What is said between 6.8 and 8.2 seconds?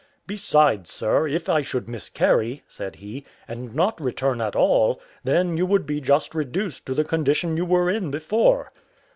to the condition you were in